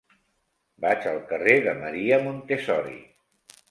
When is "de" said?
1.69-1.79